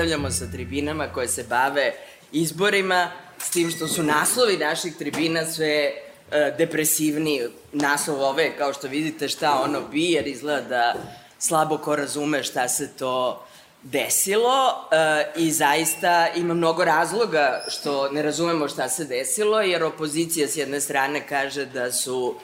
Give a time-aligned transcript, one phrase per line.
[0.00, 1.92] nastavljamo sa tribinama koje se bave
[2.32, 7.42] izborima, s tim što su naslovi naših tribina sve uh, depresivni.
[7.72, 10.94] Naslov ove, kao što vidite, šta ono bi, jer izgleda da
[11.38, 13.46] slabo ko razume šta se to
[13.82, 14.88] desilo
[15.36, 20.56] uh, i zaista ima mnogo razloga što ne razumemo šta se desilo, jer opozicija s
[20.56, 22.34] jedne strane kaže da su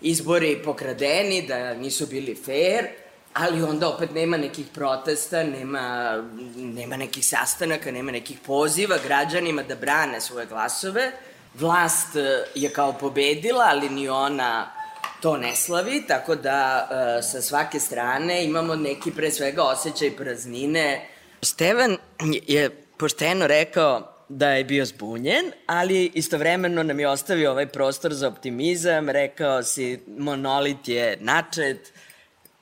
[0.00, 3.05] izbori pokradeni, da nisu bili fair,
[3.38, 6.16] ali onda opet nema nekih protesta, nema,
[6.56, 11.12] nema nekih sastanaka, nema nekih poziva građanima da brane svoje glasove.
[11.54, 14.72] Vlast e, je kao pobedila, ali ni ona
[15.20, 21.08] to ne slavi, tako da e, sa svake strane imamo neki pre svega osjećaj praznine.
[21.42, 21.96] Stevan
[22.46, 28.28] je pošteno rekao da je bio zbunjen, ali istovremeno nam je ostavio ovaj prostor za
[28.28, 31.92] optimizam, rekao si monolit je načet,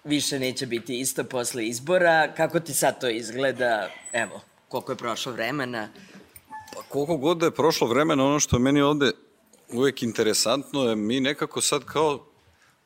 [0.05, 2.35] više neće biti isto posle izbora.
[2.37, 3.91] Kako ti sad to izgleda?
[4.13, 5.89] Evo, koliko je prošlo vremena?
[6.75, 9.11] Pa koliko god da je prošlo vremena, ono što je meni ovde
[9.73, 12.27] uvek interesantno je mi nekako sad kao,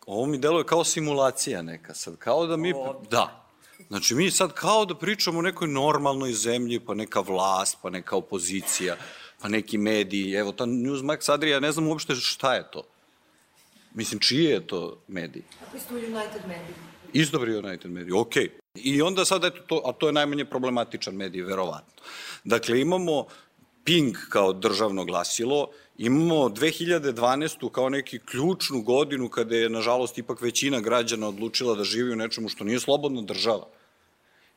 [0.06, 2.74] ovo mi deluje kao simulacija neka sad, kao da mi,
[3.10, 3.48] da,
[3.88, 8.16] Znači, mi sad kao da pričamo o nekoj normalnoj zemlji, pa neka vlast, pa neka
[8.16, 8.96] opozicija,
[9.40, 10.32] pa neki mediji.
[10.32, 12.82] Evo, ta Newsmax Adria, ne znam uopšte šta je to.
[13.94, 15.44] Mislim, čije je to mediji?
[15.76, 16.74] Isto United mediji.
[17.12, 18.50] Isto United mediji, okej.
[18.74, 22.02] I onda sad, eto, to, a to je najmanje problematičan medij, verovatno.
[22.44, 23.26] Dakle, imamo
[23.84, 27.70] Pink kao državno glasilo, imamo 2012.
[27.70, 32.48] kao neki ključnu godinu kada je, nažalost, ipak većina građana odlučila da živi u nečemu
[32.48, 33.66] što nije slobodna država.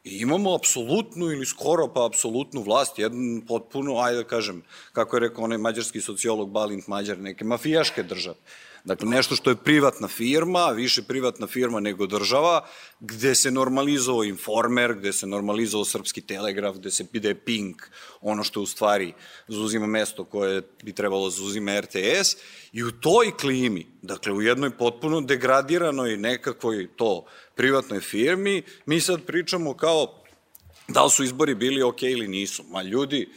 [0.03, 4.63] I imamo apsolutnu ili skoro pa apsolutnu vlast, jedan potpuno, ajde da kažem,
[4.93, 8.35] kako je rekao onaj mađarski sociolog Balint Mađar, neke mafijaške države.
[8.83, 12.65] Dakle, nešto što je privatna firma, više privatna firma nego država,
[12.99, 17.81] gde se normalizovao informer, gde se normalizovao srpski telegraf, gde se je Pink,
[18.21, 19.13] ono što u stvari
[19.47, 22.37] zauzima mesto koje bi trebalo da zauzima RTS,
[22.71, 27.25] i u toj klimi, dakle u jednoj potpuno degradiranoj nekakvoj to
[27.61, 30.23] privatnoj firmi, mi sad pričamo kao
[30.87, 32.63] da li su izbori bili ok ili nisu.
[32.69, 33.29] Ma ljudi,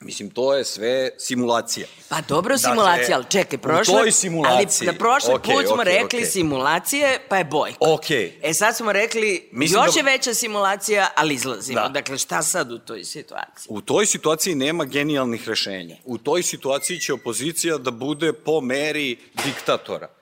[0.00, 1.86] Mislim, to je sve simulacija.
[2.08, 3.94] Pa dobro dakle, simulacija, ali čekaj, prošle...
[3.94, 4.88] U toj simulaciji...
[4.88, 6.30] Ali na prošle okay, put smo okay, rekli okay.
[6.30, 7.88] simulacije, pa je bojkot.
[7.88, 8.10] Ok.
[8.42, 10.00] E sad smo rekli, Mislim još da...
[10.00, 11.80] je veća simulacija, ali izlazimo.
[11.80, 11.88] Da.
[11.88, 13.66] Dakle, šta sad u toj situaciji?
[13.68, 15.96] U toj situaciji nema genijalnih rešenja.
[16.04, 20.15] U toj situaciji će opozicija da bude po meri diktatora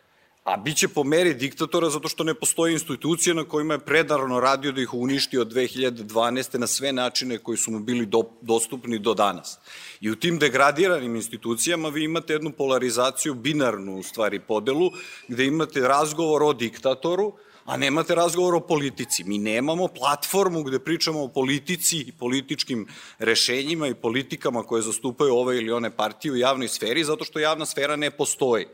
[0.44, 4.40] a bit će po meri diktatora zato što ne postoje institucije na kojima je predarno
[4.40, 6.58] radio da ih uništi od 2012.
[6.58, 9.58] na sve načine koji su mu bili do, dostupni do danas.
[10.00, 14.90] I u tim degradiranim institucijama vi imate jednu polarizaciju, binarnu u stvari podelu,
[15.28, 17.32] gde imate razgovor o diktatoru,
[17.64, 19.24] a nemate razgovor o politici.
[19.24, 22.86] Mi nemamo platformu gde pričamo o politici i političkim
[23.18, 27.66] rešenjima i politikama koje zastupaju ove ili one partije u javnoj sferi, zato što javna
[27.66, 28.66] sfera ne postoji.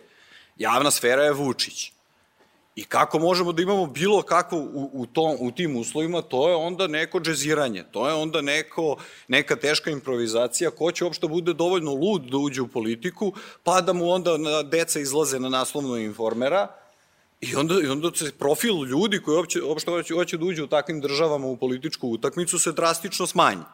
[0.60, 1.93] Javna sfera je Vučić.
[2.76, 6.54] I kako možemo da imamo bilo kakvo u, u, tom, u tim uslovima, to je
[6.54, 8.97] onda neko džeziranje, to je onda neko,
[9.28, 13.32] neka teška improvizacija, ko će uopšte bude dovoljno lud da uđe u politiku,
[13.65, 16.69] pa da mu onda na, deca izlaze na naslovno informera,
[17.41, 20.66] I onda, I onda se profil ljudi koji uopće, uopšte hoće, hoće da uđe u
[20.66, 23.65] takvim državama u političku utakmicu se drastično smanji.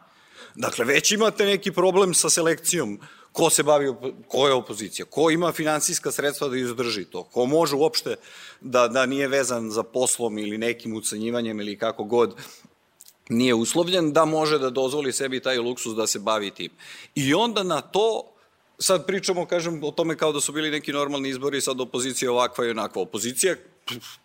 [0.55, 2.99] Dakle, već imate neki problem sa selekcijom
[3.37, 3.93] ko se bavi,
[4.27, 8.15] ko je opozicija, ko ima finansijska sredstva da izdrži to, ko može uopšte
[8.61, 12.33] da, da nije vezan za poslom ili nekim ucenjivanjem ili kako god
[13.29, 16.71] nije uslovljen, da može da dozvoli sebi taj luksus da se bavi tim.
[17.15, 18.33] I onda na to
[18.79, 22.65] sad pričamo, kažem, o tome kao da su bili neki normalni izbori, sad opozicija ovakva
[22.65, 23.01] i onakva.
[23.01, 23.55] Opozicija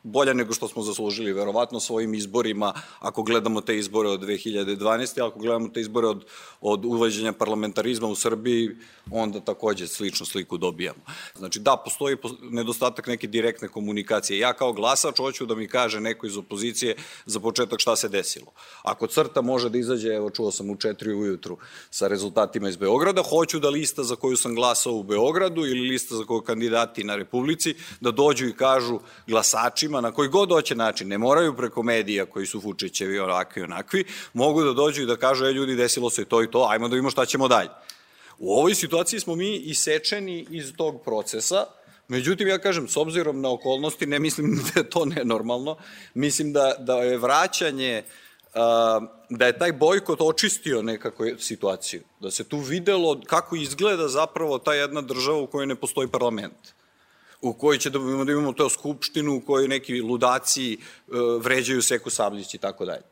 [0.02, 5.26] bolja nego što smo zaslužili, verovatno svojim izborima, ako gledamo te izbore od 2012.
[5.26, 6.24] ako gledamo te izbore od,
[6.60, 8.70] od uvađenja parlamentarizma u Srbiji,
[9.10, 11.00] onda takođe sličnu sliku dobijamo.
[11.36, 14.38] Znači da, postoji nedostatak neke direktne komunikacije.
[14.38, 18.52] Ja kao glasač hoću da mi kaže neko iz opozicije za početak šta se desilo.
[18.82, 21.58] Ako crta može da izađe, evo čuo sam u četiri ujutru
[21.90, 26.16] sa rezultatima iz Beograda, hoću da lista za koju sam glasao u Beogradu ili lista
[26.16, 30.74] za koju kandidati na Republici, da dođu i kažu glas glasačima na koji god hoće
[30.74, 35.06] način, ne moraju preko medija koji su Vučićevi onakvi i onakvi, mogu da dođu i
[35.06, 37.68] da kažu, e ljudi, desilo se to i to, ajmo da vidimo šta ćemo dalje.
[38.38, 41.64] U ovoj situaciji smo mi isečeni iz tog procesa,
[42.08, 45.76] Međutim, ja kažem, s obzirom na okolnosti, ne mislim da je to nenormalno,
[46.14, 48.02] mislim da, da je vraćanje,
[49.30, 54.74] da je taj bojkot očistio nekako situaciju, da se tu videlo kako izgleda zapravo ta
[54.74, 56.74] jedna država u kojoj ne postoji parlament
[57.42, 61.82] u kojoj će da imamo, da imamo to skupštinu u kojoj neki ludaci uh, vređaju
[61.82, 63.02] Seku Sabljić i tako dalje.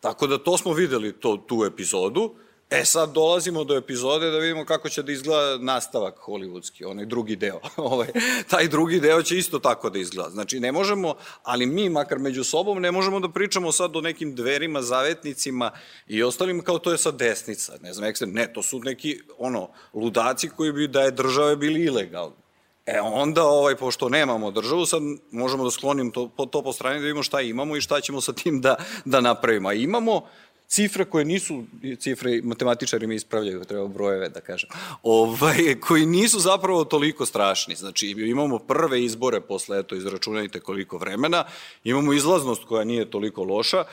[0.00, 2.34] Tako da to smo videli to, tu epizodu.
[2.70, 7.36] E sad dolazimo do epizode da vidimo kako će da izgleda nastavak hollywoodski, onaj drugi
[7.36, 7.60] deo.
[7.76, 8.08] ovaj,
[8.50, 10.30] taj drugi deo će isto tako da izgleda.
[10.30, 14.34] Znači ne možemo, ali mi makar među sobom ne možemo da pričamo sad o nekim
[14.34, 15.70] dverima, zavetnicima
[16.06, 17.72] i ostalim kao to je sad desnica.
[17.82, 21.84] Ne znam, ekstrem, ne, to su neki ono, ludaci koji bi da je države bili
[21.84, 22.43] ilegalni.
[22.86, 27.02] E onda, ovaj, pošto nemamo državu, sad možemo da sklonim to, to po strani da
[27.02, 29.68] vidimo šta imamo i šta ćemo sa tim da, da napravimo.
[29.68, 30.22] A imamo
[30.66, 31.64] cifre koje nisu,
[31.98, 34.70] cifre matematičari mi ispravljaju, treba brojeve da kažem,
[35.02, 37.74] ovaj, koji nisu zapravo toliko strašni.
[37.74, 41.44] Znači, imamo prve izbore posle, eto, izračunajte koliko vremena,
[41.84, 43.84] imamo izlaznost koja nije toliko loša,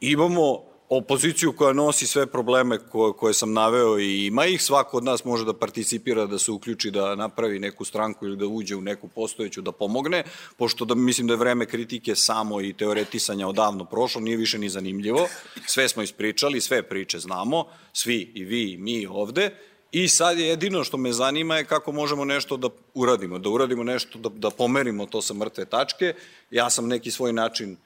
[0.00, 5.04] imamo opoziciju koja nosi sve probleme koje, koje sam naveo i ima ih, svako od
[5.04, 8.80] nas može da participira, da se uključi, da napravi neku stranku ili da uđe u
[8.80, 10.24] neku postojeću, da pomogne,
[10.56, 14.68] pošto da mislim da je vreme kritike samo i teoretisanja odavno prošlo, nije više ni
[14.68, 15.28] zanimljivo,
[15.66, 19.50] sve smo ispričali, sve priče znamo, svi i vi i mi ovde,
[19.92, 23.84] I sad je jedino što me zanima je kako možemo nešto da uradimo, da uradimo
[23.84, 26.14] nešto, da, da pomerimo to sa mrtve tačke.
[26.50, 27.76] Ja sam neki svoj način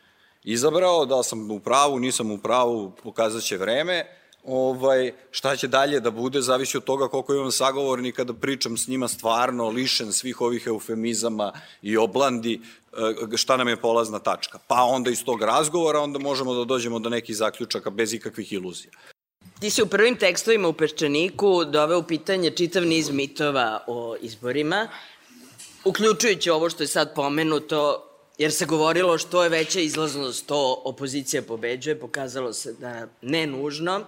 [0.44, 4.06] izabrao, da sam u pravu, nisam u pravu, pokazat će vreme.
[4.44, 8.88] Ovaj, šta će dalje da bude, zavisi od toga koliko imam sagovornika da pričam s
[8.88, 11.52] njima stvarno, lišen svih ovih eufemizama
[11.82, 12.60] i oblandi,
[13.32, 14.58] e, šta nam je polazna tačka.
[14.66, 18.92] Pa onda iz tog razgovora onda možemo da dođemo do nekih zaključaka bez ikakvih iluzija.
[19.60, 24.88] Ti si u prvim tekstovima u Peščaniku doveo u pitanje čitav niz mitova o izborima,
[25.84, 28.08] uključujući ovo što je sad pomenuto
[28.42, 34.00] jer se govorilo što je veća izlaznost, to opozicija pobeđuje, pokazalo se da ne nužno.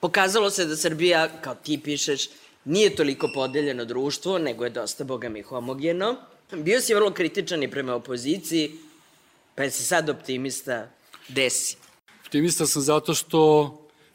[0.00, 2.28] Pokazalo se da Srbija, kao ti pišeš,
[2.64, 6.16] nije toliko podeljeno društvo, nego je dosta, boga mi, homogeno.
[6.52, 8.72] Bio si vrlo kritičan i prema opoziciji,
[9.54, 10.88] pa si sad optimista.
[11.28, 11.76] Desi.
[12.24, 13.40] Optimista sam zato što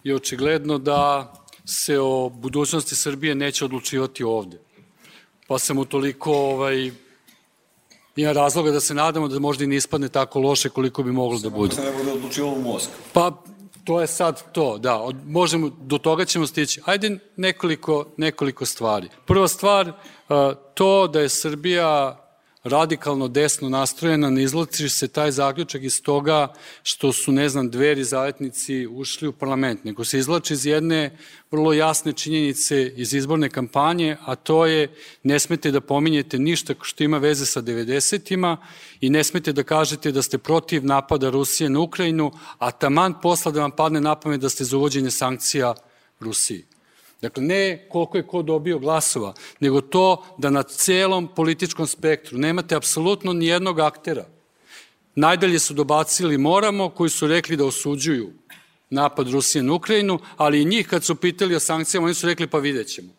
[0.03, 1.33] je očigledno da
[1.65, 4.59] se o budućnosti Srbije neće odlučivati ovde.
[5.47, 6.91] Pa sam utoliko ovaj,
[8.15, 11.39] ima razloga da se nadamo da možda i ne ispadne tako loše koliko bi moglo
[11.39, 11.75] da bude.
[11.75, 12.93] Ne bude odlučilo u Moskvu.
[13.13, 13.31] Pa,
[13.83, 16.81] to je sad to, da, od, možemo, do toga ćemo stići.
[16.85, 19.09] Ajde nekoliko, nekoliko stvari.
[19.25, 19.91] Prva stvar,
[20.73, 22.22] to da je Srbija
[22.63, 28.03] radikalno desno nastrojena, ne izlači se taj zaključak iz toga što su, ne znam, dveri
[28.03, 31.17] zavetnici ušli u parlament, nego se izlači iz jedne
[31.51, 37.03] vrlo jasne činjenice iz izborne kampanje, a to je ne smete da pominjete ništa što
[37.03, 38.57] ima veze sa 90-ima
[39.01, 43.51] i ne smete da kažete da ste protiv napada Rusije na Ukrajinu, a taman posla
[43.51, 45.75] da vam padne na pamet da ste za uvođenje sankcija
[46.19, 46.72] Rusiji.
[47.23, 52.75] Dakle, ne koliko je ko dobio glasova, nego to da na celom političkom spektru nemate
[52.75, 54.25] apsolutno ni jednog aktera.
[55.15, 58.31] Najdalje su dobacili moramo, koji su rekli da osuđuju
[58.89, 62.47] napad Rusije na Ukrajinu, ali i njih kad su pitali o sankcijama, oni su rekli
[62.47, 63.09] pa vidjet ćemo.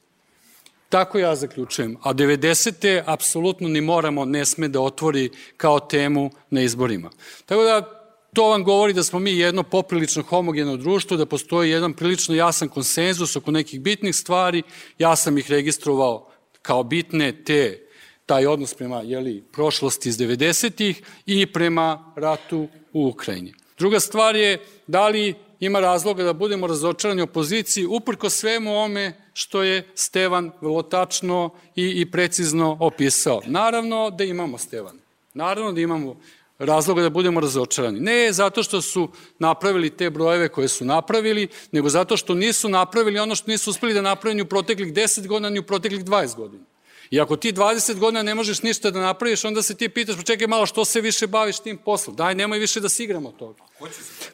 [0.88, 1.96] Tako ja zaključujem.
[2.02, 3.02] A 90.
[3.06, 7.10] apsolutno ni moramo ne sme da otvori kao temu na izborima.
[7.46, 7.93] Tako da
[8.34, 12.68] To vam govori da smo mi jedno poprilično homogeno društvo, da postoji jedan prilično jasan
[12.68, 14.62] konsenzus oko nekih bitnih stvari.
[14.98, 16.30] Ja sam ih registrovao
[16.62, 17.80] kao bitne te
[18.26, 23.54] taj odnos prema jeli, prošlosti iz 90-ih i prema ratu u Ukrajini.
[23.78, 29.62] Druga stvar je da li ima razloga da budemo razočarani opoziciji uprko svemu ome što
[29.62, 33.40] je Stevan vrlo tačno i, i precizno opisao.
[33.46, 34.98] Naravno da imamo Stevan.
[35.34, 36.16] Naravno da imamo
[36.64, 38.00] razloga da budemo razočarani.
[38.00, 43.18] Ne zato što su napravili te brojeve koje su napravili, nego zato što nisu napravili
[43.18, 46.64] ono što nisu uspeli da napravili u proteklih 10 godina, ni u proteklih 20 godina.
[47.10, 50.22] I ako ti 20 godina ne možeš ništa da napraviš, onda se ti pitaš, pa
[50.22, 52.16] čekaj malo, što se više baviš tim poslom?
[52.16, 53.62] Daj, nemoj više da se igramo toga.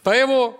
[0.02, 0.58] Pa evo,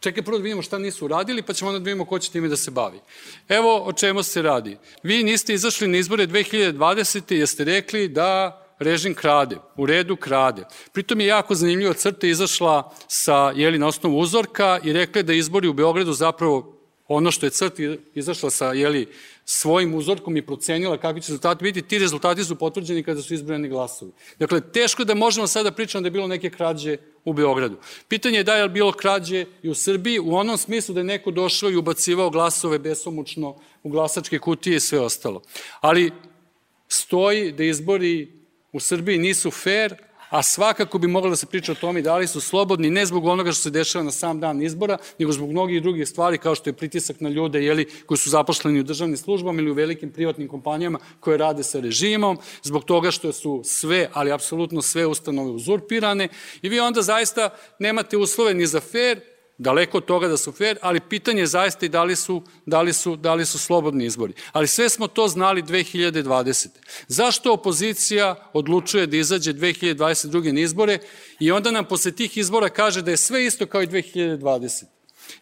[0.00, 2.48] čekaj prvo da vidimo šta nisu uradili, pa ćemo onda da vidimo ko će time
[2.48, 3.00] da se bavi.
[3.48, 4.76] Evo o čemu se radi.
[5.02, 7.34] Vi niste izašli na izbore 2020.
[7.34, 10.64] jer ste rekli da režim krade, u redu krade.
[10.92, 15.68] Pritom je jako zanimljivo, crta izašla sa, jeli, na osnovu uzorka i rekla da izbori
[15.68, 16.72] u Beogradu zapravo
[17.08, 17.82] ono što je crta
[18.14, 19.06] izašla sa, jeli,
[19.44, 23.68] svojim uzorkom i procenila kakvi će rezultati biti, ti rezultati su potvrđeni kada su izbrojeni
[23.68, 24.12] glasovi.
[24.38, 27.76] Dakle, teško da možemo sada da pričamo da je bilo neke krađe u Beogradu.
[28.08, 31.30] Pitanje je da je bilo krađe i u Srbiji u onom smislu da je neko
[31.30, 35.42] došao i ubacivao glasove besomučno u glasačke kutije i sve ostalo.
[35.80, 36.10] Ali
[36.88, 39.94] stoji da izbori u Srbiji nisu fair,
[40.30, 43.26] a svakako bi mogla da se priča o tome da li su slobodni ne zbog
[43.26, 46.70] onoga što se dešava na sam dan izbora, nego zbog mnogih drugih stvari kao što
[46.70, 50.48] je pritisak na ljude jeli, koji su zaposleni u državnim službama ili u velikim privatnim
[50.48, 56.28] kompanijama koje rade sa režimom, zbog toga što su sve, ali apsolutno sve ustanove uzurpirane
[56.62, 59.20] i vi onda zaista nemate uslove ni za fair,
[59.58, 62.82] Daleko od toga da su fair, ali pitanje je zaista i da li su, da
[62.82, 64.32] li su, da li su slobodni izbori.
[64.52, 66.68] Ali sve smo to znali 2020.
[67.08, 70.52] Zašto opozicija odlučuje da izađe 2022.
[70.52, 70.98] na izbore
[71.40, 74.84] i onda nam posle tih izbora kaže da je sve isto kao i 2020.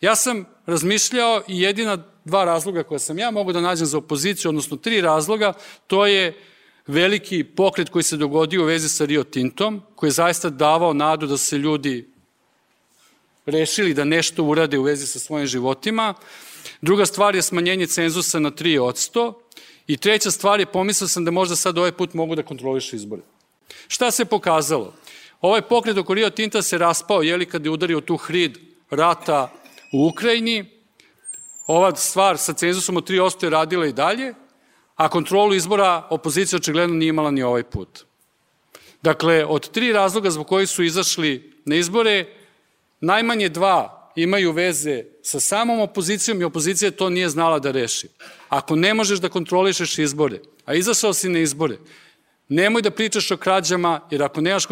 [0.01, 4.49] Ja sam razmišljao i jedina dva razloga koje sam ja mogu da nađem za opoziciju,
[4.49, 5.53] odnosno tri razloga,
[5.87, 6.35] to je
[6.87, 11.27] veliki pokret koji se dogodio u vezi sa Rio Tintom, koji je zaista davao nadu
[11.27, 12.14] da se ljudi
[13.47, 16.15] rešili da nešto urade u vezi sa svojim životima.
[16.81, 19.33] Druga stvar je smanjenje cenzusa na 3
[19.87, 23.23] I treća stvar je, pomislio sam da možda sad ovaj put mogu da kontrolišu izbore.
[23.89, 24.95] Šta se pokazalo?
[25.41, 28.59] Ovaj pokret oko Rio Tinta se raspao, jeli kad je udario tu hrid
[28.91, 29.53] rata
[29.93, 30.65] u Ukrajini.
[31.67, 34.35] Ova stvar sa cenzusom od 3% je radila i dalje,
[34.97, 38.05] a kontrolu izbora opozicija očigledno nije imala ni ovaj put.
[39.03, 42.27] Dakle, od tri razloga zbog kojih su izašli na izbore,
[43.05, 48.09] najmanje dva imaju veze sa samom opozicijom i opozicija to nije znala da reši.
[48.49, 51.79] Ako ne možeš da kontrolišeš izbore, a izašao si na izbore,
[52.49, 54.67] nemoj da pričaš o krađama, jer ako nemaš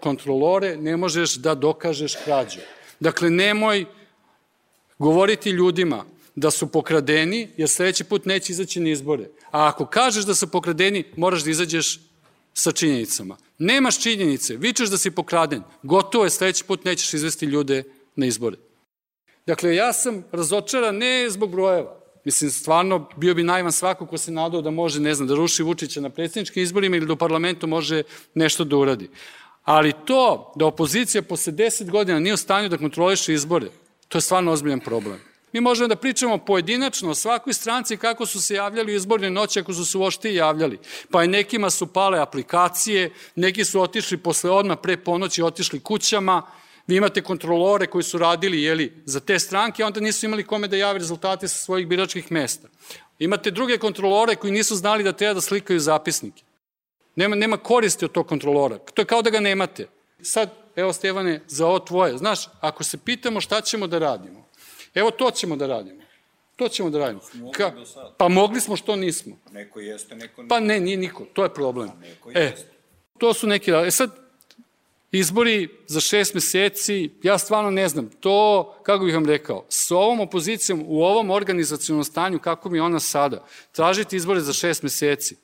[0.00, 2.60] kontrolore, ne možeš da dokažeš krađu.
[3.00, 3.84] Dakle, nemoj
[4.98, 6.04] govoriti ljudima
[6.34, 9.28] da su pokradeni, jer sledeći put neće izaći na izbore.
[9.50, 12.00] A ako kažeš da su pokradeni, moraš da izađeš
[12.58, 13.36] sa činjenicama.
[13.58, 17.82] Nemaš činjenice, vičeš da si pokraden, gotovo je, sledeći put nećeš izvesti ljude
[18.16, 18.56] na izbore.
[19.46, 22.00] Dakle, ja sam razočaran ne zbog brojeva.
[22.24, 25.62] Mislim, stvarno, bio bi najvan svako ko se nadao da može, ne znam, da ruši
[25.62, 28.02] Vučića na predsjedničkim izborima ili da u parlamentu može
[28.34, 29.10] nešto da uradi.
[29.62, 33.68] Ali to da opozicija posle 10 godina nije u stanju da kontroliše izbore,
[34.08, 35.20] to je stvarno ozbiljan problem.
[35.56, 39.74] Mi možemo da pričamo pojedinačno o svakoj stranci kako su se javljali izborne noći ako
[39.74, 40.78] su se uošte javljali.
[41.10, 46.42] Pa i nekima su pale aplikacije, neki su otišli posle odmah pre ponoći, otišli kućama,
[46.86, 50.76] vi imate kontrolore koji su radili jeli, za te stranke, onda nisu imali kome da
[50.76, 52.68] jave rezultate sa svojih biračkih mesta.
[53.18, 56.42] Imate druge kontrolore koji nisu znali da treba da slikaju zapisnike.
[57.14, 58.78] Nema, nema koristi od tog kontrolora.
[58.78, 59.88] To je kao da ga nemate.
[60.22, 62.18] Sad, evo Stevane, za ovo tvoje.
[62.18, 64.45] Znaš, ako se pitamo šta ćemo da radimo,
[64.96, 66.02] Evo to ćemo da radimo.
[66.56, 67.20] To ćemo da radimo.
[67.52, 67.72] Ka,
[68.16, 69.36] pa mogli smo što nismo.
[69.52, 70.48] Neko jeste, neko nije.
[70.48, 71.88] Pa ne, nije niko, to je problem.
[71.88, 72.70] Pa neko e, jeste.
[73.18, 74.10] to su neki E sad,
[75.12, 80.20] izbori za šest meseci, ja stvarno ne znam, to, kako bih vam rekao, s ovom
[80.20, 85.36] opozicijom, u ovom organizacijalnom stanju, kako mi ona sada, tražiti izbore za šest meseci,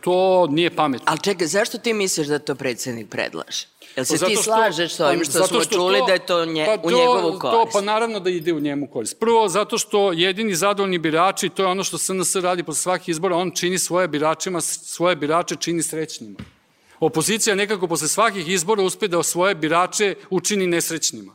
[0.00, 1.06] to nije pametno.
[1.08, 3.66] Ali čekaj, zašto ti misliš da to predsednik predlaže?
[3.96, 6.44] Jel se pa ti slažeš s ovim što smo što čuli to, da je to,
[6.44, 7.40] nje, pa to, u njegovu korist?
[7.42, 9.20] To, pa naravno da ide u njemu korist.
[9.20, 13.36] Prvo, zato što jedini zadovoljni birači, to je ono što SNS radi posle svakih izbora,
[13.36, 16.38] on čini svoje biračima, svoje birače čini srećnima.
[17.00, 21.34] Opozicija nekako posle svakih izbora uspe da svoje birače učini nesrećnima.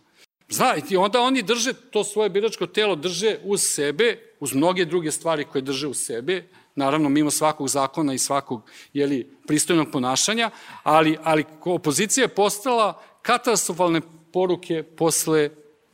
[0.50, 5.12] Zna, i onda oni drže, to svoje biračko telo drže uz sebe, uz mnoge druge
[5.12, 6.44] stvari koje drže uz sebe,
[6.76, 8.62] naravno mimo svakog zakona i svakog
[8.94, 10.50] jeli, pristojnog ponašanja,
[10.84, 14.02] ali, ali opozicija je postala katastrofalne
[14.34, 15.50] poruke posle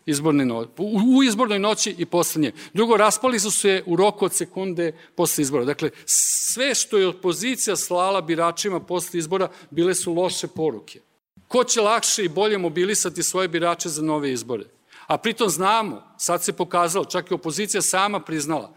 [0.06, 2.52] izborne noći, u, u izbornoj noći i posle nje.
[2.74, 5.66] Drugo, raspali su se u roku od sekunde posle izbora.
[5.66, 11.02] Dakle, sve što je opozicija slala biračima posle izbora bile su loše poruke.
[11.48, 14.64] Ko će lakše i bolje mobilisati svoje birače za nove izbore?
[15.08, 18.74] A pritom znamo, sad se pokazalo, čak i opozicija sama priznala,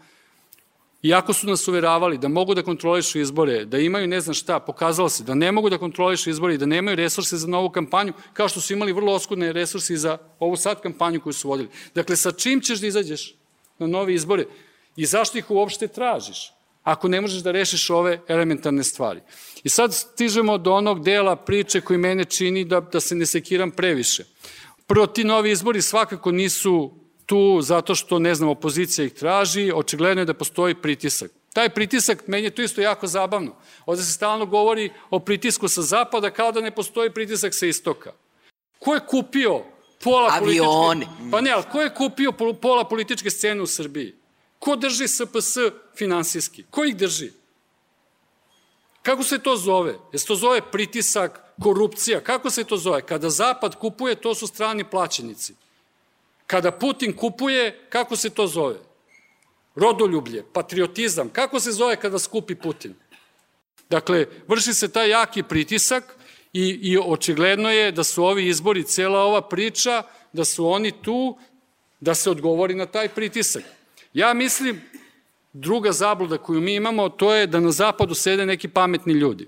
[1.03, 5.09] Iako su nas uveravali da mogu da kontrolišu izbore, da imaju ne znam šta, pokazalo
[5.09, 8.47] se da ne mogu da kontrolišu izbore i da nemaju resurse za novu kampanju, kao
[8.47, 11.69] što su imali vrlo oskudne resurse za ovu sad kampanju koju su vodili.
[11.95, 13.35] Dakle, sa čim ćeš da izađeš
[13.79, 14.45] na nove izbore
[14.95, 16.51] i zašto ih uopšte tražiš?
[16.83, 19.21] ako ne možeš da rešiš ove elementarne stvari.
[19.63, 23.71] I sad stižemo do onog dela priče koji mene čini da, da se ne sekiram
[23.71, 24.25] previše.
[24.87, 26.91] Prvo, ti novi izbori svakako nisu
[27.31, 31.31] tu zato što, ne znam, opozicija ih traži, očigledno je da postoji pritisak.
[31.53, 33.55] Taj pritisak, meni je to isto jako zabavno.
[33.85, 38.11] Ovde se stalno govori o pritisku sa zapada kao da ne postoji pritisak sa istoka.
[38.79, 39.63] Ko je kupio
[40.03, 41.05] pola Avioni.
[41.05, 41.31] političke...
[41.31, 44.13] Pa ne, ali ko je kupio pola političke scene u Srbiji?
[44.59, 45.55] Ko drži SPS
[45.95, 46.65] finansijski?
[46.69, 47.31] Ko ih drži?
[49.01, 49.95] Kako se to zove?
[50.11, 52.19] Jesi to zove pritisak, korupcija?
[52.21, 53.01] Kako se to zove?
[53.01, 55.60] Kada Zapad kupuje, to su strani plaćenici.
[56.51, 58.75] Kada Putin kupuje, kako se to zove?
[59.75, 61.29] Rodoljublje, patriotizam.
[61.29, 62.93] Kako se zove kada skupi Putin?
[63.89, 66.17] Dakle, vrši se taj jaki pritisak
[66.53, 70.03] I, I očigledno je da su ovi izbori, cela ova priča,
[70.33, 71.37] da su oni tu
[71.99, 73.63] da se odgovori na taj pritisak.
[74.13, 74.81] Ja mislim,
[75.53, 79.47] druga zabluda koju mi imamo, to je da na zapadu sede neki pametni ljudi.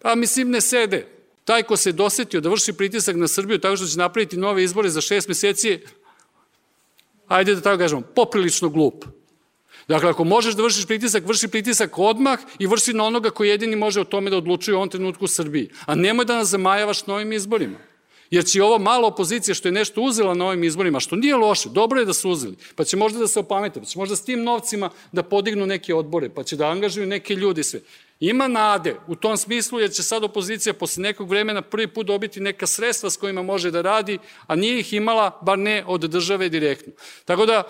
[0.00, 1.06] Pa mislim ne sede.
[1.44, 4.88] Taj ko se dosetio da vrši pritisak na Srbiju tako što će napraviti nove izbore
[4.88, 5.80] za šest meseci,
[7.30, 9.04] ajde da tako kažemo, poprilično glup.
[9.88, 13.76] Dakle, ako možeš da vršiš pritisak, vrši pritisak odmah i vrši na onoga koji jedini
[13.76, 15.70] može o tome da odlučuje u ovom trenutku u Srbiji.
[15.86, 17.78] A nemoj da nas zamajavaš novim izborima.
[18.30, 21.68] Jer će ovo malo opozicija što je nešto uzela na ovim izborima, što nije loše,
[21.68, 24.24] dobro je da su uzeli, pa će možda da se opamete, pa će možda s
[24.24, 27.80] tim novcima da podignu neke odbore, pa će da angažuju neke ljudi sve.
[28.20, 32.40] Ima nade u tom smislu jer će sad opozicija posle nekog vremena prvi put dobiti
[32.40, 36.48] neka sredstva s kojima može da radi, a nije ih imala, bar ne od države
[36.48, 36.92] direktno.
[37.24, 37.62] Tako da,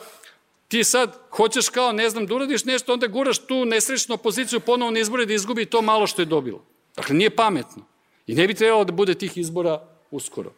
[0.69, 4.91] ti sad hoćeš kao, ne znam, da uradiš nešto, onda guraš tu nesrećnu opoziciju ponovo
[4.91, 6.65] na izbore da izgubi to malo što je dobilo.
[6.97, 7.87] Dakle, nije pametno.
[8.27, 10.53] I ne bi trebalo da bude tih izbora uskoro.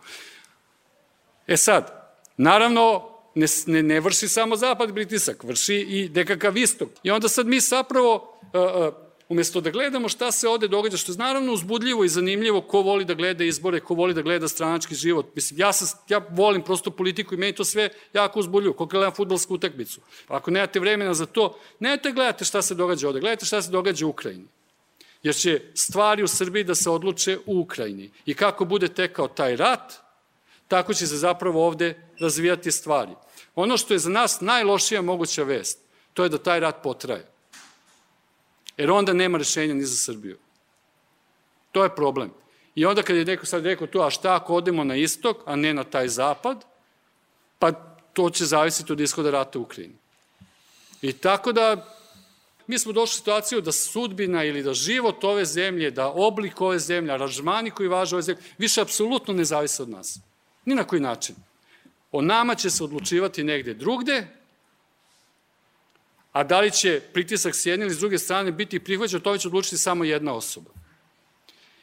[1.46, 6.88] E sad, naravno, ne, ne, ne vrši samo zapad pritisak, vrši i nekakav istok.
[7.02, 8.94] I onda sad mi zapravo, uh, uh,
[9.32, 13.04] umesto da gledamo šta se ovde događa, što je naravno uzbudljivo i zanimljivo, ko voli
[13.04, 15.26] da gleda izbore, ko voli da gleda stranački život.
[15.34, 19.14] Mislim, ja, sam, ja volim prosto politiku i meni to sve jako uzbudljivo, ko gledam
[19.14, 20.00] futbolsku utakmicu.
[20.28, 24.06] Ako nemate vremena za to, nemate gledate šta se događa ovde, gledajte šta se događa
[24.06, 24.48] u Ukrajini
[25.22, 28.10] jer će stvari u Srbiji da se odluče u Ukrajini.
[28.26, 29.92] I kako bude tekao taj rat,
[30.68, 33.12] tako će se zapravo ovde razvijati stvari.
[33.54, 35.78] Ono što je za nas najlošija moguća vest,
[36.14, 37.31] to je da taj rat potraje.
[38.76, 40.38] Jer onda nema rešenja ni za Srbiju.
[41.72, 42.30] To je problem.
[42.74, 45.56] I onda kad je neko sad rekao tu, a šta ako odemo na istok, a
[45.56, 46.64] ne na taj zapad,
[47.58, 47.72] pa
[48.12, 49.94] to će zavisiti od ishoda rata u Ukrajini.
[51.02, 51.96] I tako da
[52.66, 56.78] mi smo došli u situaciju da sudbina ili da život ove zemlje, da oblik ove
[56.78, 60.18] zemlje, aranžmani koji važe ove zemlje, više apsolutno ne zavise od nas.
[60.64, 61.36] Ni na koji način.
[62.12, 64.26] O nama će se odlučivati negde drugde,
[66.32, 69.48] a da li će pritisak s jedne ili s druge strane biti prihvaćan, to će
[69.48, 70.70] odlučiti samo jedna osoba.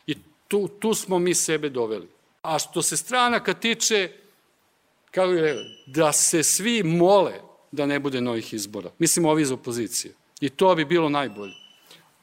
[0.07, 0.15] I
[0.47, 2.07] tu, tu smo mi sebe doveli.
[2.41, 4.11] A što se stranaka tiče,
[5.11, 7.33] kako je da se svi mole
[7.71, 8.91] da ne bude novih izbora.
[8.99, 10.13] Mislim, ovi iz opozicije.
[10.41, 11.53] I to bi bilo najbolje.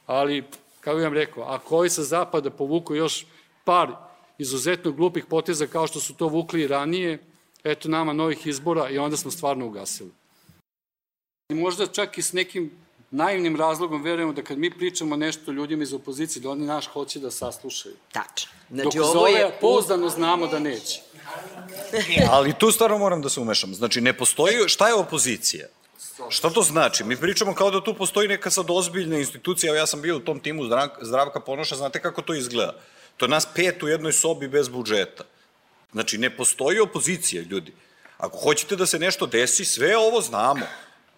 [0.07, 0.45] Ali,
[0.81, 3.27] kako vam rekao, ako ovi sa zapada povuku još
[3.65, 3.93] par
[4.39, 7.19] izuzetno glupih poteza kao što su to vukli i ranije,
[7.65, 10.11] eto nama novih izbora i onda smo stvarno ugasili.
[11.49, 12.71] I možda čak i s nekim
[13.11, 17.19] naivnim razlogom verujemo da kad mi pričamo nešto ljudima iz opozicije, da oni naš hoće
[17.19, 17.95] da saslušaju.
[18.13, 18.53] Tačno.
[18.71, 19.59] Znači, Dok ovo je...
[19.61, 21.01] pouzdano znamo da neće.
[22.35, 23.75] Ali tu stvarno moram da se umešam.
[23.75, 25.67] Znači, ne postoji, šta je opozicija?
[26.29, 27.05] Šta to znači?
[27.05, 30.21] Mi pričamo kao da tu postoji neka sad ozbiljna institucija, evo ja sam bio u
[30.21, 30.63] tom timu
[31.03, 32.75] Zdravka Ponoša, znate kako to izgleda?
[33.17, 35.25] To je nas pet u jednoj sobi bez budžeta.
[35.93, 37.73] Znači, ne postoji opozicija, ljudi.
[38.19, 40.67] Ako hoćete da se nešto desi, sve ovo znamo.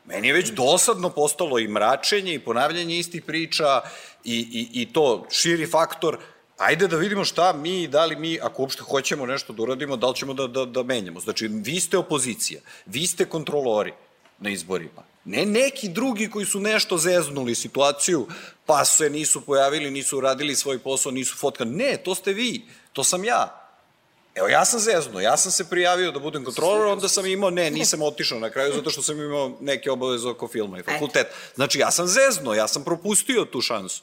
[0.08, 3.80] Meni je već dosadno postalo i mračenje i ponavljanje istih priča
[4.24, 6.18] i, i, i to širi faktor.
[6.58, 10.08] Ajde da vidimo šta mi, da li mi, ako uopšte hoćemo nešto da uradimo, da
[10.08, 11.20] li ćemo da, da, da menjamo.
[11.20, 13.92] Znači, vi ste opozicija, vi ste kontrolori
[14.38, 15.04] na izborima.
[15.24, 18.26] Ne neki drugi koji su nešto zeznuli situaciju,
[18.66, 21.76] pa se nisu pojavili, nisu uradili svoj posao, nisu fotkani.
[21.76, 23.57] Ne, to ste vi, to sam ja.
[24.38, 27.70] Evo, ja sam zeznuo, ja sam se prijavio da budem kontrolor, onda sam imao, ne,
[27.70, 31.26] nisam otišao na kraju zato što sam imao neke obaveze oko filma i fakultet.
[31.54, 34.02] Znači, ja sam zeznuo, ja sam propustio tu šansu.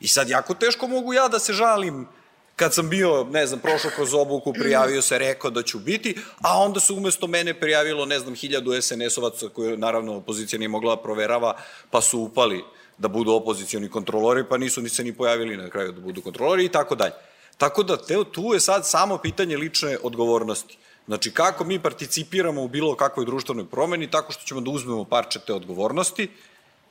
[0.00, 2.08] I sad jako teško mogu ja da se žalim
[2.56, 6.58] kad sam bio, ne znam, prošao kroz obuku, prijavio se, rekao da ću biti, a
[6.58, 11.02] onda se umesto mene prijavilo, ne znam, hiljadu SNS-ovaca koje naravno opozicija nije mogla da
[11.02, 11.56] proverava,
[11.90, 12.64] pa su upali
[12.98, 16.64] da budu opozicioni kontrolori, pa nisu ni se ni pojavili na kraju da budu kontrolori
[16.64, 17.14] i tako dalje.
[17.58, 20.78] Tako da te, tu je sad samo pitanje lične odgovornosti.
[21.06, 25.40] Znači, kako mi participiramo u bilo kakvoj društvenoj promeni, tako što ćemo da uzmemo parče
[25.46, 26.28] te odgovornosti,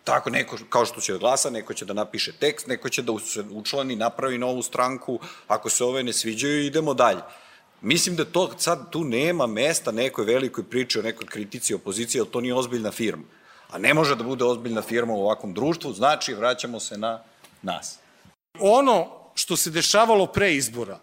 [0.08, 3.18] Tako, neko, kao što će da glasa, neko će da napiše tekst, neko će da
[3.20, 7.22] se učlani, napravi novu stranku, ako se ove ne sviđaju, idemo dalje.
[7.82, 12.30] Mislim da to sad tu nema mesta nekoj velikoj priči o nekoj kritici opozicije, jer
[12.32, 13.24] to nije ozbiljna firma.
[13.70, 17.20] A ne može da bude ozbiljna firma u ovakvom društvu, znači vraćamo se na
[17.62, 18.00] nas.
[18.60, 21.00] Ono što se dešavalo pre izbora,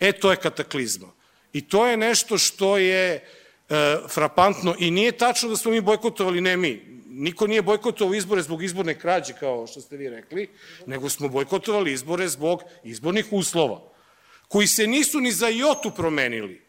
[0.00, 1.08] e, to je kataklizma.
[1.52, 3.20] I to je nešto što je e,
[4.08, 8.62] frapantno i nije tačno da smo mi bojkotovali, ne mi, niko nije bojkotovao izbore zbog
[8.62, 10.48] izborne krađe, kao što ste vi rekli,
[10.86, 13.80] nego smo bojkotovali izbore zbog izbornih uslova,
[14.48, 16.60] koji se nisu ni za jotu promenili.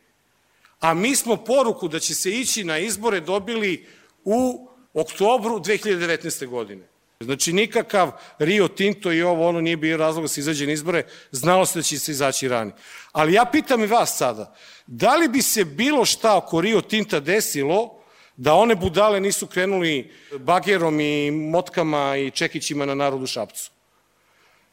[0.79, 3.85] A mi smo poruku da će se ići na izbore dobili
[4.23, 6.47] u oktobru 2019.
[6.47, 6.87] godine.
[7.23, 11.03] Znači nikakav Rio Tinto i ovo ono nije bio razlog da se izađe na izbore,
[11.31, 12.71] znalo se da će se izaći rani.
[13.11, 14.55] Ali ja pitam i vas sada,
[14.87, 18.03] da li bi se bilo šta oko Rio Tinta desilo
[18.37, 23.71] da one budale nisu krenuli bagerom i motkama i čekićima na narodu Šapcu?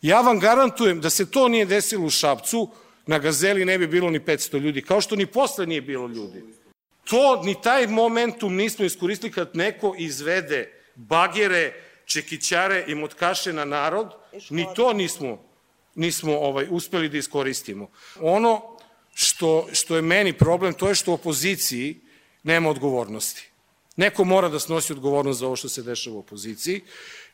[0.03, 2.71] Ja vam garantujem da se to nije desilo u Šapcu,
[3.07, 6.45] na Gazeli ne bi bilo ni 500 ljudi, kao što ni posle nije bilo ljudi.
[7.05, 14.15] To, ni taj momentum nismo iskoristili kad neko izvede bagere, čekićare i motkaše na narod,
[14.51, 15.45] ni to nismo,
[15.95, 17.91] nismo ovaj, uspeli da iskoristimo.
[18.21, 18.79] Ono
[19.15, 22.01] što, što je meni problem, to je što opoziciji
[22.43, 23.51] nema odgovornosti.
[23.97, 26.81] Neko mora da snosi odgovornost za ovo što se dešava u opoziciji.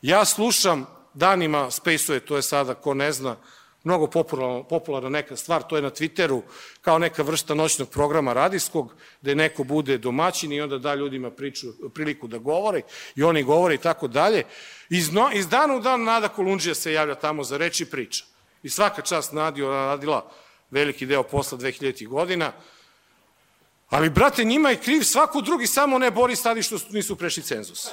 [0.02, 3.36] Ja slušam danima Space-uje, to je sada, ko ne zna,
[3.84, 6.42] mnogo popularna, popularna neka stvar, to je na Twitteru
[6.80, 11.66] kao neka vrsta noćnog programa radijskog, gde neko bude domaćin i onda da ljudima priču,
[11.94, 12.82] priliku da govore
[13.16, 14.44] i oni govore i tako dalje.
[14.90, 18.24] Iz, no, iz dana u dan Nada Kolundžija se javlja tamo za reči priča.
[18.62, 20.30] I svaka čast Nadi, ona radila
[20.70, 22.06] veliki deo posla 2000.
[22.08, 22.52] godina,
[23.90, 27.88] ali, brate, njima je kriv svako drugi, samo ne Boris Tadić što nisu prešli cenzus.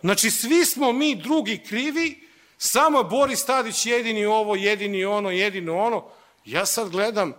[0.00, 2.27] Znači, svi smo mi drugi krivi,
[2.58, 6.04] Samo Boris Tadić jedini ovo, jedini ono, jedino ono.
[6.44, 7.32] Ja sad gledam,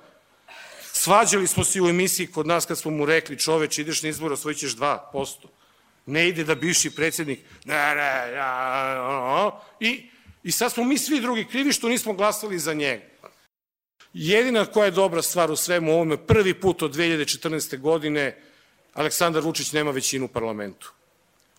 [0.94, 4.34] svađali smo se u emisiji kod nas kad smo mu rekli čoveč ideš na izbor,
[4.34, 5.36] osvojit ćeš 2%.
[6.06, 10.10] Ne ide da bivši predsednik, ne, ne, ja, i,
[10.44, 13.04] i sad smo mi svi drugi krivi što nismo glasali za njega.
[14.14, 17.78] Jedina koja je dobra stvar u svemu ovome, prvi put od 2014.
[17.80, 18.42] godine
[18.94, 20.94] Aleksandar Vučić nema većinu u parlamentu.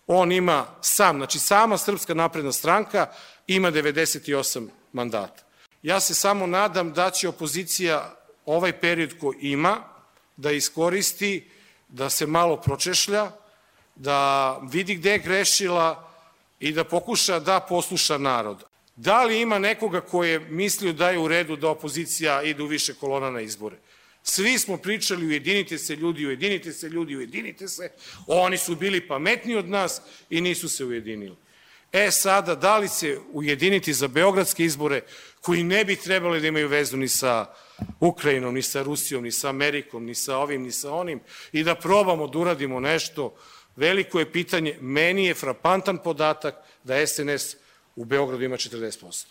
[0.07, 3.07] On ima sam, znači sama Srpska napredna stranka
[3.55, 5.43] ima 98 mandata.
[5.83, 9.83] Ja se samo nadam da će opozicija ovaj period ko ima
[10.37, 11.51] da iskoristi,
[11.89, 13.31] da se malo pročešlja,
[13.97, 16.13] da vidi gde je grešila
[16.61, 18.65] i da pokuša da posluša narod.
[18.97, 22.67] Da li ima nekoga ko je mislio da je u redu da opozicija ide u
[22.67, 23.77] više kolona na izbore?
[24.23, 27.91] Svi smo pričali ujedinite se ljudi, ujedinite se ljudi, ujedinite se.
[28.27, 31.37] Oni su bili pametniji od nas i nisu se ujedinili.
[31.93, 35.03] E sada, da li se ujediniti za beogradske izbore,
[35.41, 37.47] koji ne bi trebali da imaju vezu ni sa
[38.01, 41.21] Ukrajinom, ni sa Rusijom, ni sa Amerikom, ni sa ovim, ni sa onim,
[41.53, 43.35] i da probamo da uradimo nešto,
[43.77, 47.57] veliko je pitanje, meni je frapantan podatak da SNS
[47.97, 49.27] u Beogradu ima 40%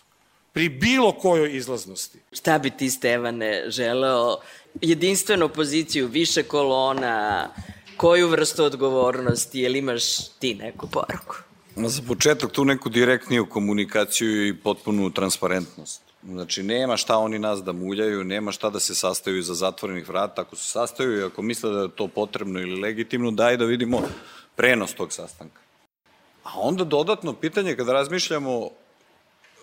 [0.52, 2.18] pri bilo kojoj izlaznosti.
[2.32, 4.36] Šta bi ti, Stevane, želeo?
[4.80, 7.48] Jedinstvenu poziciju, više kolona,
[7.96, 11.36] koju vrstu odgovornosti, jel imaš ti neku poruku?
[11.76, 16.02] Za početak tu neku direktniju komunikaciju i potpunu transparentnost.
[16.22, 20.42] Znači, nema šta oni nas da muljaju, nema šta da se sastaju za zatvorenih vrata.
[20.42, 24.02] Ako se sastaju i ako misle da je to potrebno ili legitimno, daj da vidimo
[24.56, 25.60] prenos tog sastanka.
[26.44, 28.68] A onda dodatno pitanje kada razmišljamo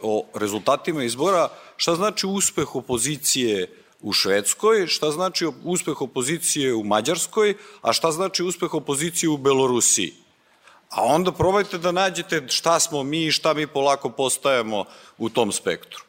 [0.02, 3.68] o rezultatima izbora, šta znači uspeh opozicije
[4.02, 10.14] u Švedskoj, šta znači uspeh opozicije u Mađarskoj, a šta znači uspeh opozicije u Belorusiji.
[10.90, 14.86] A onda probajte da nađete šta smo mi i šta mi polako postajemo
[15.18, 16.04] u tom spektru.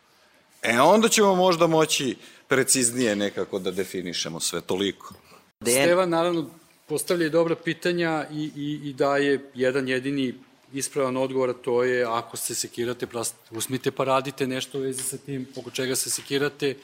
[0.62, 2.16] E onda ćemo možda moći
[2.48, 5.14] preciznije nekako da definišemo sve toliko.
[5.62, 6.46] Stevan naravno
[6.86, 10.34] postavlja i dobra pitanja i, i, i daje jedan jedini
[10.72, 13.06] ispravan odgovor, to je ako se sekirate,
[13.50, 16.76] usmite pa radite nešto u vezi sa tim, oko čega se sekirate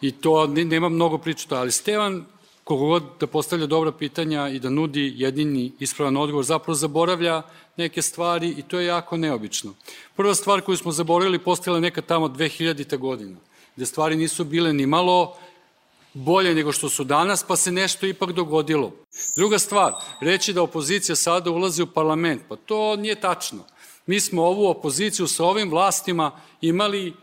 [0.00, 2.26] i to nema mnogo priča, ali Stevan
[2.70, 7.42] kogo god da postavlja dobra pitanja i da nudi jedini ispravan odgovor, zapravo zaboravlja
[7.76, 9.74] neke stvari i to je jako neobično.
[10.16, 12.96] Prva stvar koju smo zaboravili postala neka tamo 2000.
[12.98, 13.36] godina,
[13.76, 15.34] gde stvari nisu bile ni malo
[16.14, 18.92] bolje nego što su danas, pa se nešto ipak dogodilo.
[19.36, 23.64] Druga stvar, reći da opozicija sada ulazi u parlament, pa to nije tačno.
[24.06, 26.30] Mi smo ovu opoziciju sa ovim vlastima
[26.60, 27.14] imali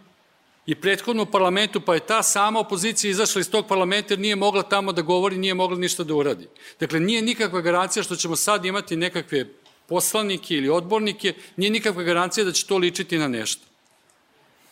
[0.67, 4.35] i prethodno u parlamentu, pa je ta sama opozicija izašla iz tog parlamenta jer nije
[4.35, 6.47] mogla tamo da govori, nije mogla ništa da uradi.
[6.79, 9.45] Dakle, nije nikakva garancija što ćemo sad imati nekakve
[9.87, 13.61] poslanike ili odbornike, nije nikakva garancija da će to ličiti na nešto.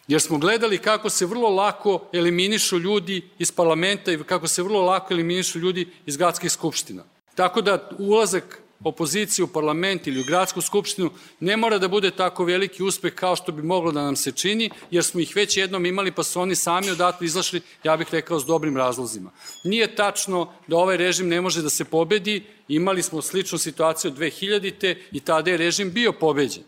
[0.07, 4.81] Jer smo gledali kako se vrlo lako eliminišu ljudi iz parlamenta i kako se vrlo
[4.81, 7.03] lako eliminišu ljudi iz gradskih skupština.
[7.35, 12.45] Tako da ulazak opozicije u parlament ili u gradsku skupštinu ne mora da bude tako
[12.45, 15.85] veliki uspeh kao što bi moglo da nam se čini, jer smo ih već jednom
[15.85, 19.31] imali pa su oni sami odatle izašli, ja bih rekao, s dobrim razlozima.
[19.63, 24.17] Nije tačno da ovaj režim ne može da se pobedi, imali smo sličnu situaciju od
[24.17, 24.95] 2000.
[25.11, 26.63] i tada je režim bio pobeđen.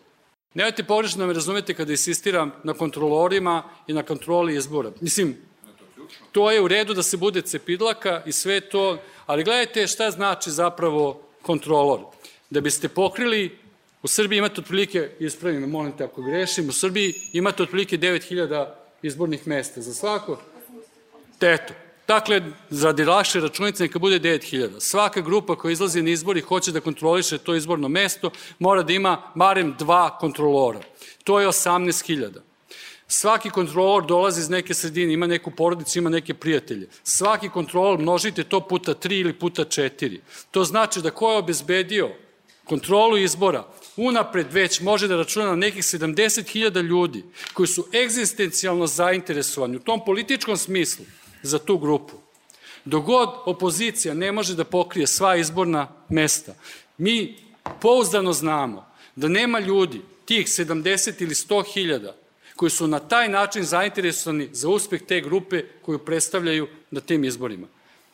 [0.54, 4.92] Nemojte pogrešno da me razumete kada insistiram na kontrolorima i na kontroli izbora.
[5.02, 5.38] Mislim,
[6.32, 10.52] to je u redu da se bude cepidlaka i sve to, ali gledajte šta znači
[10.52, 12.04] zapravo kontrolor.
[12.50, 13.48] Da biste pokrili
[14.04, 18.68] U Srbiji imate otprilike, ispravim me, molim te ako grešim, u Srbiji imate otprilike 9000
[19.02, 20.38] izbornih mesta za svako.
[21.42, 21.74] Eto,
[22.08, 22.42] Dakle,
[22.84, 24.80] radi lakše računice neka bude 9000.
[24.80, 28.94] Svaka grupa koja izlazi na izbor i hoće da kontroliše to izborno mesto mora da
[28.94, 30.80] ima barem dva kontrolora.
[31.24, 32.47] To je 18.000.
[33.08, 36.90] Svaki kontrolor dolazi iz neke sredine, ima neku porodicu, ima neke prijatelje.
[37.04, 40.20] Svaki kontrolor množite to puta 3 ili puta 4.
[40.52, 42.10] To znači da ko je obezbedio
[42.66, 43.68] kontrolu izbora,
[43.98, 50.06] unapred već može da računa na nekih 70.000 ljudi koji su egzistencijalno zainteresovani u tom
[50.06, 51.06] političkom smislu
[51.44, 52.14] za tu grupu.
[52.86, 56.56] Dogod opozicija ne može da pokrije sva izborna mesta,
[56.98, 57.36] mi
[57.82, 62.16] pouzdano znamo da nema ljudi, tih 70 ili 100 hiljada,
[62.58, 67.68] koji su na taj način zainteresovani za uspeh te grupe koju predstavljaju na tim izborima.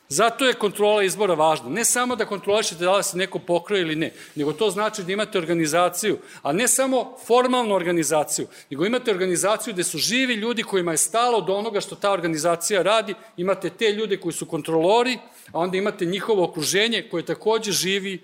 [0.09, 1.69] Zato je kontrola izbora važna.
[1.69, 5.13] Ne samo da kontrolišete da li se neko pokroje ili ne, nego to znači da
[5.13, 10.91] imate organizaciju, a ne samo formalnu organizaciju, nego imate organizaciju gde su živi ljudi kojima
[10.91, 15.17] je stalo do onoga što ta organizacija radi, imate te ljude koji su kontrolori,
[15.51, 18.21] a onda imate njihovo okruženje koje takođe živi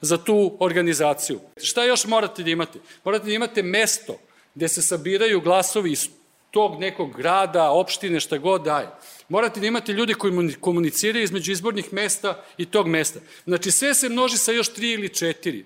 [0.00, 1.40] za tu organizaciju.
[1.56, 2.78] Šta još morate da imate?
[3.04, 4.18] Morate da imate mesto
[4.54, 6.08] gde se sabiraju glasovi iz
[6.50, 8.88] tog nekog grada, opštine, šta god daje.
[9.28, 13.20] Morate da imate ljude koji komuniciraju između izbornih mesta i tog mesta.
[13.44, 15.64] Znači, sve se množi sa još tri ili četiri.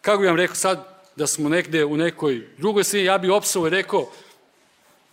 [0.00, 3.66] Kako bih vam rekao sad, da smo negde u nekoj drugoj sredini, ja bih opsao
[3.66, 4.10] i rekao,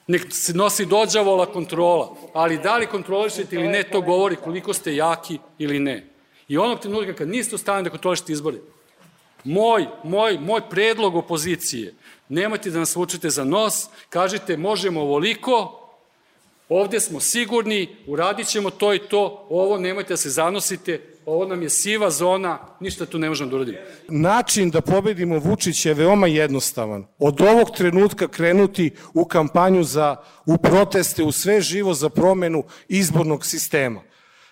[0.07, 4.95] nek se nosi dođavola kontrola, ali da li kontrolišete ili ne, to govori koliko ste
[4.95, 6.07] jaki ili ne.
[6.47, 8.57] I onog trenutka kad niste u stanju da kontrolišete izbore,
[9.43, 11.93] moj, moj, moj predlog opozicije,
[12.29, 15.75] nemojte da nas vučete za nos, kažite možemo ovoliko,
[16.69, 21.61] ovde smo sigurni, uradit ćemo to i to, ovo nemojte da se zanosite, ovo nam
[21.61, 23.77] je siva zona, ništa tu ne možemo da uradimo.
[24.07, 27.05] Način da pobedimo Vučića je veoma jednostavan.
[27.19, 30.15] Od ovog trenutka krenuti u kampanju za,
[30.45, 34.01] u proteste, u sve živo za promenu izbornog sistema.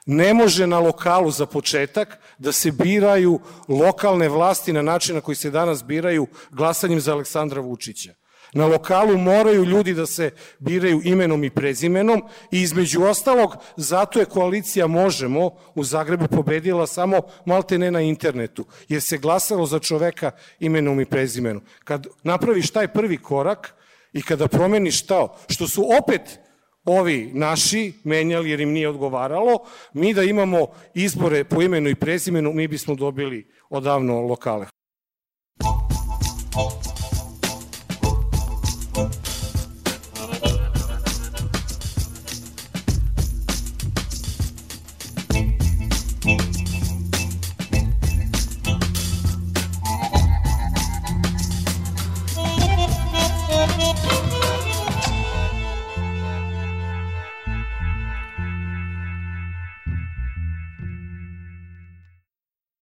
[0.09, 5.35] Ne može na lokalu za početak da se biraju lokalne vlasti na način na koji
[5.35, 8.13] se danas biraju glasanjem za Aleksandra Vučića.
[8.53, 14.25] Na lokalu moraju ljudi da se biraju imenom i prezimenom i između ostalog zato je
[14.25, 20.31] koalicija Možemo u Zagrebu pobedila samo malte ne na internetu, jer se glasalo za čoveka
[20.59, 21.63] imenom i prezimenom.
[21.83, 23.73] Kad napraviš taj prvi korak
[24.13, 26.39] i kada promeniš to, što su opet
[26.87, 29.59] ovi naši menjali jer im nije odgovaralo,
[29.93, 34.65] mi da imamo izbore po imenu i prezimenu, mi bismo dobili odavno lokale.